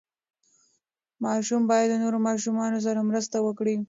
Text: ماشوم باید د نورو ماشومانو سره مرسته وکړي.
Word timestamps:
ماشوم 1.23 1.61
باید 1.71 1.87
د 1.91 1.95
نورو 2.03 2.17
ماشومانو 2.27 2.77
سره 2.85 2.99
مرسته 3.09 3.37
وکړي. 3.45 3.75